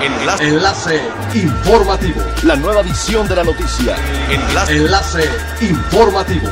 Enlace. 0.00 0.48
Enlace 0.48 1.00
informativo. 1.34 2.20
La 2.44 2.54
nueva 2.54 2.82
edición 2.82 3.26
de 3.26 3.34
la 3.34 3.42
noticia. 3.42 3.96
Enlace. 4.30 4.76
Enlace 4.76 5.24
informativo. 5.60 6.48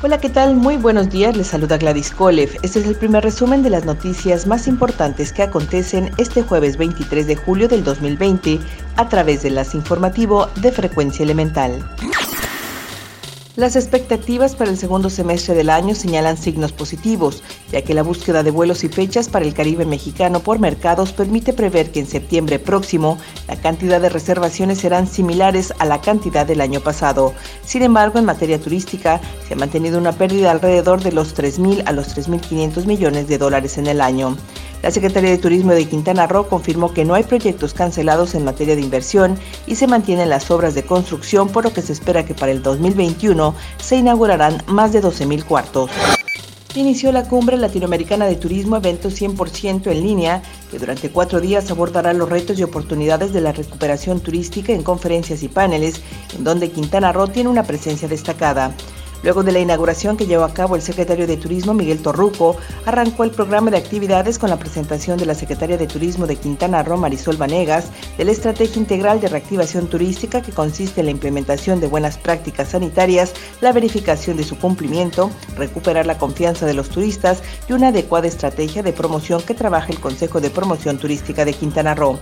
Hola, 0.00 0.18
¿qué 0.18 0.30
tal? 0.30 0.54
Muy 0.54 0.78
buenos 0.78 1.10
días, 1.10 1.36
les 1.36 1.48
saluda 1.48 1.76
Gladys 1.76 2.10
Kolev. 2.10 2.56
Este 2.62 2.78
es 2.78 2.86
el 2.86 2.94
primer 2.94 3.22
resumen 3.22 3.62
de 3.62 3.70
las 3.70 3.84
noticias 3.84 4.46
más 4.46 4.66
importantes 4.66 5.32
que 5.32 5.42
acontecen 5.42 6.10
este 6.16 6.42
jueves 6.42 6.78
23 6.78 7.26
de 7.26 7.36
julio 7.36 7.68
del 7.68 7.84
2020 7.84 8.60
a 8.96 9.08
través 9.08 9.42
de 9.42 9.50
las 9.50 9.74
informativo 9.74 10.48
de 10.56 10.72
frecuencia 10.72 11.22
elemental. 11.24 11.84
Las 13.58 13.74
expectativas 13.74 14.54
para 14.54 14.70
el 14.70 14.78
segundo 14.78 15.10
semestre 15.10 15.52
del 15.52 15.68
año 15.68 15.96
señalan 15.96 16.36
signos 16.36 16.70
positivos, 16.70 17.42
ya 17.72 17.82
que 17.82 17.92
la 17.92 18.04
búsqueda 18.04 18.44
de 18.44 18.52
vuelos 18.52 18.84
y 18.84 18.88
fechas 18.88 19.28
para 19.28 19.44
el 19.44 19.52
Caribe 19.52 19.84
mexicano 19.84 20.38
por 20.38 20.60
mercados 20.60 21.12
permite 21.12 21.52
prever 21.52 21.90
que 21.90 21.98
en 21.98 22.06
septiembre 22.06 22.60
próximo 22.60 23.18
la 23.48 23.56
cantidad 23.56 24.00
de 24.00 24.10
reservaciones 24.10 24.78
serán 24.78 25.08
similares 25.08 25.74
a 25.80 25.86
la 25.86 26.00
cantidad 26.00 26.46
del 26.46 26.60
año 26.60 26.78
pasado. 26.78 27.34
Sin 27.64 27.82
embargo, 27.82 28.20
en 28.20 28.26
materia 28.26 28.60
turística 28.60 29.20
se 29.48 29.54
ha 29.54 29.56
mantenido 29.56 29.98
una 29.98 30.12
pérdida 30.12 30.52
alrededor 30.52 31.02
de 31.02 31.10
los 31.10 31.36
3.000 31.36 31.82
a 31.84 31.90
los 31.90 32.16
3.500 32.16 32.86
millones 32.86 33.26
de 33.26 33.38
dólares 33.38 33.76
en 33.76 33.88
el 33.88 34.00
año. 34.00 34.36
La 34.82 34.92
Secretaría 34.92 35.30
de 35.30 35.38
Turismo 35.38 35.72
de 35.72 35.86
Quintana 35.86 36.28
Roo 36.28 36.48
confirmó 36.48 36.92
que 36.92 37.04
no 37.04 37.14
hay 37.14 37.24
proyectos 37.24 37.74
cancelados 37.74 38.34
en 38.34 38.44
materia 38.44 38.76
de 38.76 38.82
inversión 38.82 39.36
y 39.66 39.74
se 39.74 39.88
mantienen 39.88 40.28
las 40.28 40.50
obras 40.52 40.74
de 40.74 40.84
construcción, 40.84 41.48
por 41.48 41.64
lo 41.64 41.72
que 41.72 41.82
se 41.82 41.92
espera 41.92 42.24
que 42.24 42.34
para 42.34 42.52
el 42.52 42.62
2021 42.62 43.54
se 43.78 43.96
inaugurarán 43.96 44.62
más 44.66 44.92
de 44.92 45.02
12.000 45.02 45.44
cuartos. 45.44 45.90
Inició 46.74 47.10
la 47.10 47.26
Cumbre 47.26 47.56
Latinoamericana 47.56 48.26
de 48.26 48.36
Turismo, 48.36 48.76
evento 48.76 49.08
100% 49.08 49.90
en 49.90 50.00
línea, 50.00 50.42
que 50.70 50.78
durante 50.78 51.10
cuatro 51.10 51.40
días 51.40 51.68
abordará 51.72 52.12
los 52.12 52.28
retos 52.28 52.58
y 52.58 52.62
oportunidades 52.62 53.32
de 53.32 53.40
la 53.40 53.52
recuperación 53.52 54.20
turística 54.20 54.72
en 54.72 54.84
conferencias 54.84 55.42
y 55.42 55.48
paneles, 55.48 56.02
en 56.36 56.44
donde 56.44 56.70
Quintana 56.70 57.10
Roo 57.10 57.26
tiene 57.26 57.48
una 57.48 57.64
presencia 57.64 58.06
destacada. 58.06 58.74
Luego 59.22 59.42
de 59.42 59.52
la 59.52 59.58
inauguración 59.58 60.16
que 60.16 60.26
llevó 60.26 60.44
a 60.44 60.54
cabo 60.54 60.76
el 60.76 60.82
secretario 60.82 61.26
de 61.26 61.36
Turismo 61.36 61.74
Miguel 61.74 62.00
Torruco, 62.00 62.56
arrancó 62.86 63.24
el 63.24 63.30
programa 63.30 63.70
de 63.70 63.76
actividades 63.76 64.38
con 64.38 64.50
la 64.50 64.58
presentación 64.58 65.18
de 65.18 65.26
la 65.26 65.34
secretaria 65.34 65.76
de 65.76 65.86
Turismo 65.86 66.26
de 66.26 66.36
Quintana 66.36 66.82
Roo, 66.82 66.96
Marisol 66.96 67.36
Vanegas, 67.36 67.90
de 68.16 68.24
la 68.24 68.32
estrategia 68.32 68.80
integral 68.80 69.20
de 69.20 69.28
reactivación 69.28 69.88
turística 69.88 70.42
que 70.42 70.52
consiste 70.52 71.00
en 71.00 71.06
la 71.06 71.12
implementación 71.12 71.80
de 71.80 71.88
buenas 71.88 72.16
prácticas 72.16 72.70
sanitarias, 72.70 73.32
la 73.60 73.72
verificación 73.72 74.36
de 74.36 74.44
su 74.44 74.56
cumplimiento, 74.58 75.30
recuperar 75.56 76.06
la 76.06 76.18
confianza 76.18 76.66
de 76.66 76.74
los 76.74 76.88
turistas 76.88 77.42
y 77.68 77.72
una 77.72 77.88
adecuada 77.88 78.28
estrategia 78.28 78.82
de 78.82 78.92
promoción 78.92 79.42
que 79.42 79.54
trabaja 79.54 79.92
el 79.92 80.00
Consejo 80.00 80.40
de 80.40 80.50
Promoción 80.50 80.98
Turística 80.98 81.44
de 81.44 81.54
Quintana 81.54 81.94
Roo. 81.94 82.18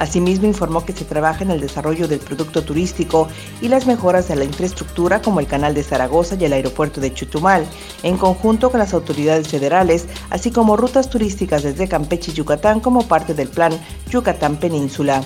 Asimismo, 0.00 0.46
informó 0.46 0.82
que 0.86 0.94
se 0.94 1.04
trabaja 1.04 1.44
en 1.44 1.50
el 1.50 1.60
desarrollo 1.60 2.08
del 2.08 2.20
producto 2.20 2.64
turístico 2.64 3.28
y 3.60 3.68
las 3.68 3.86
mejoras 3.86 4.28
de 4.28 4.36
la 4.36 4.44
infraestructura 4.44 5.20
como 5.20 5.40
el 5.40 5.46
canal 5.46 5.74
de 5.74 5.82
Zaragoza 5.82 6.36
y 6.40 6.44
el 6.46 6.54
aeropuerto 6.54 7.02
de 7.02 7.12
Chutumal, 7.12 7.66
en 8.02 8.16
conjunto 8.16 8.70
con 8.70 8.80
las 8.80 8.94
autoridades 8.94 9.48
federales, 9.48 10.06
así 10.30 10.50
como 10.50 10.78
rutas 10.78 11.10
turísticas 11.10 11.64
desde 11.64 11.86
Campeche 11.86 12.30
y 12.30 12.34
Yucatán 12.34 12.80
como 12.80 13.06
parte 13.06 13.34
del 13.34 13.48
plan 13.48 13.78
Yucatán 14.08 14.56
Península. 14.56 15.22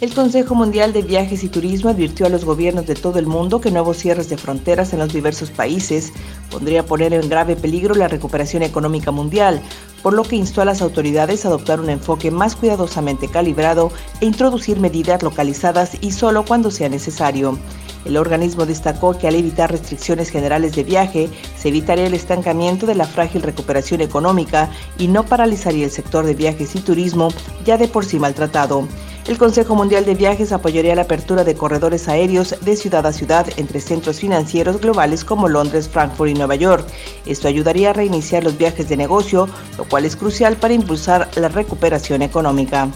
El 0.00 0.12
Consejo 0.12 0.56
Mundial 0.56 0.92
de 0.92 1.02
Viajes 1.02 1.44
y 1.44 1.48
Turismo 1.48 1.88
advirtió 1.88 2.26
a 2.26 2.28
los 2.28 2.44
gobiernos 2.44 2.86
de 2.86 2.96
todo 2.96 3.20
el 3.20 3.26
mundo 3.26 3.60
que 3.60 3.70
nuevos 3.70 3.98
cierres 3.98 4.28
de 4.28 4.36
fronteras 4.36 4.92
en 4.92 4.98
los 4.98 5.12
diversos 5.12 5.50
países 5.50 6.12
podría 6.50 6.84
poner 6.84 7.14
en 7.14 7.28
grave 7.28 7.54
peligro 7.54 7.94
la 7.94 8.08
recuperación 8.08 8.64
económica 8.64 9.12
mundial, 9.12 9.62
por 10.04 10.12
lo 10.12 10.22
que 10.22 10.36
instó 10.36 10.60
a 10.60 10.66
las 10.66 10.82
autoridades 10.82 11.44
a 11.44 11.48
adoptar 11.48 11.80
un 11.80 11.88
enfoque 11.88 12.30
más 12.30 12.56
cuidadosamente 12.56 13.26
calibrado 13.26 13.90
e 14.20 14.26
introducir 14.26 14.78
medidas 14.78 15.22
localizadas 15.22 15.96
y 16.02 16.12
solo 16.12 16.44
cuando 16.44 16.70
sea 16.70 16.90
necesario. 16.90 17.58
El 18.04 18.18
organismo 18.18 18.66
destacó 18.66 19.16
que 19.16 19.28
al 19.28 19.34
evitar 19.34 19.70
restricciones 19.70 20.28
generales 20.28 20.76
de 20.76 20.84
viaje, 20.84 21.30
se 21.56 21.68
evitaría 21.68 22.06
el 22.06 22.12
estancamiento 22.12 22.84
de 22.84 22.96
la 22.96 23.06
frágil 23.06 23.40
recuperación 23.40 24.02
económica 24.02 24.68
y 24.98 25.08
no 25.08 25.24
paralizaría 25.24 25.86
el 25.86 25.90
sector 25.90 26.26
de 26.26 26.34
viajes 26.34 26.76
y 26.76 26.80
turismo 26.80 27.28
ya 27.64 27.78
de 27.78 27.88
por 27.88 28.04
sí 28.04 28.18
maltratado. 28.18 28.86
El 29.26 29.38
Consejo 29.38 29.74
Mundial 29.74 30.04
de 30.04 30.14
Viajes 30.14 30.52
apoyaría 30.52 30.94
la 30.94 31.02
apertura 31.02 31.44
de 31.44 31.54
corredores 31.54 32.08
aéreos 32.08 32.56
de 32.60 32.76
ciudad 32.76 33.06
a 33.06 33.12
ciudad 33.12 33.46
entre 33.56 33.80
centros 33.80 34.20
financieros 34.20 34.82
globales 34.82 35.24
como 35.24 35.48
Londres, 35.48 35.88
Frankfurt 35.88 36.30
y 36.30 36.34
Nueva 36.34 36.56
York. 36.56 36.86
Esto 37.24 37.48
ayudaría 37.48 37.90
a 37.90 37.92
reiniciar 37.94 38.44
los 38.44 38.58
viajes 38.58 38.86
de 38.90 38.98
negocio, 38.98 39.48
lo 39.78 39.84
cual 39.84 40.04
es 40.04 40.14
crucial 40.14 40.56
para 40.56 40.74
impulsar 40.74 41.30
la 41.36 41.48
recuperación 41.48 42.20
económica. 42.20 42.90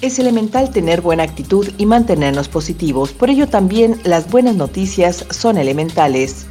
Es 0.00 0.18
elemental 0.18 0.70
tener 0.70 1.02
buena 1.02 1.24
actitud 1.24 1.68
y 1.76 1.84
mantenernos 1.84 2.48
positivos, 2.48 3.12
por 3.12 3.28
ello 3.28 3.46
también 3.46 4.00
las 4.04 4.30
buenas 4.30 4.56
noticias 4.56 5.26
son 5.30 5.58
elementales. 5.58 6.46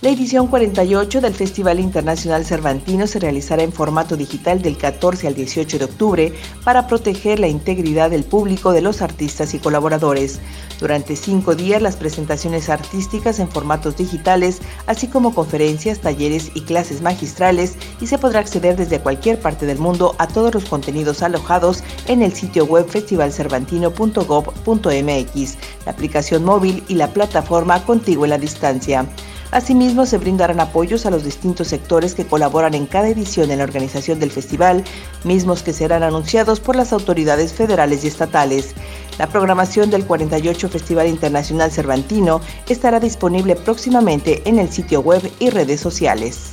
La 0.00 0.10
edición 0.10 0.46
48 0.46 1.20
del 1.20 1.34
Festival 1.34 1.80
Internacional 1.80 2.44
Cervantino 2.44 3.08
se 3.08 3.18
realizará 3.18 3.64
en 3.64 3.72
formato 3.72 4.16
digital 4.16 4.62
del 4.62 4.76
14 4.76 5.26
al 5.26 5.34
18 5.34 5.76
de 5.76 5.86
octubre 5.86 6.32
para 6.62 6.86
proteger 6.86 7.40
la 7.40 7.48
integridad 7.48 8.10
del 8.10 8.22
público 8.22 8.70
de 8.70 8.80
los 8.80 9.02
artistas 9.02 9.54
y 9.54 9.58
colaboradores. 9.58 10.38
Durante 10.78 11.16
cinco 11.16 11.56
días 11.56 11.82
las 11.82 11.96
presentaciones 11.96 12.68
artísticas 12.68 13.40
en 13.40 13.48
formatos 13.48 13.96
digitales, 13.96 14.60
así 14.86 15.08
como 15.08 15.34
conferencias, 15.34 15.98
talleres 15.98 16.52
y 16.54 16.60
clases 16.60 17.02
magistrales, 17.02 17.74
y 18.00 18.06
se 18.06 18.18
podrá 18.18 18.38
acceder 18.38 18.76
desde 18.76 19.00
cualquier 19.00 19.40
parte 19.40 19.66
del 19.66 19.80
mundo 19.80 20.14
a 20.18 20.28
todos 20.28 20.54
los 20.54 20.66
contenidos 20.66 21.24
alojados 21.24 21.82
en 22.06 22.22
el 22.22 22.32
sitio 22.34 22.66
web 22.66 22.88
festivalcervantino.gov.mx, 22.88 25.56
la 25.86 25.90
aplicación 25.90 26.44
móvil 26.44 26.84
y 26.86 26.94
la 26.94 27.12
plataforma 27.12 27.84
Contigo 27.84 28.26
en 28.26 28.30
la 28.30 28.38
Distancia. 28.38 29.04
Asimismo, 29.50 30.04
se 30.04 30.18
brindarán 30.18 30.60
apoyos 30.60 31.06
a 31.06 31.10
los 31.10 31.24
distintos 31.24 31.68
sectores 31.68 32.14
que 32.14 32.26
colaboran 32.26 32.74
en 32.74 32.86
cada 32.86 33.08
edición 33.08 33.50
en 33.50 33.58
la 33.58 33.64
organización 33.64 34.20
del 34.20 34.30
festival, 34.30 34.84
mismos 35.24 35.62
que 35.62 35.72
serán 35.72 36.02
anunciados 36.02 36.60
por 36.60 36.76
las 36.76 36.92
autoridades 36.92 37.54
federales 37.54 38.04
y 38.04 38.08
estatales. 38.08 38.74
La 39.18 39.26
programación 39.26 39.90
del 39.90 40.04
48 40.04 40.68
Festival 40.68 41.08
Internacional 41.08 41.70
Cervantino 41.70 42.40
estará 42.68 43.00
disponible 43.00 43.56
próximamente 43.56 44.42
en 44.48 44.58
el 44.58 44.70
sitio 44.70 45.00
web 45.00 45.22
y 45.38 45.50
redes 45.50 45.80
sociales. 45.80 46.52